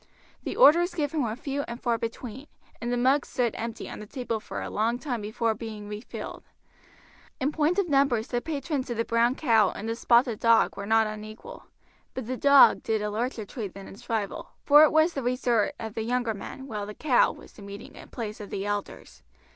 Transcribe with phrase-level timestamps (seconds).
[0.41, 2.47] The orders given were few and far between,
[2.81, 6.41] and the mugs stood empty on the table for a long time before being refilled.
[7.39, 10.87] In point of numbers the patrons of the "Brown Cow" and the "Spotted Dog" were
[10.87, 11.65] not unequal;
[12.15, 15.75] but the "Dog" did a larger trade than its rival, for it was the resort
[15.79, 19.21] of the younger men, while the "Cow" was the meeting place of the elders.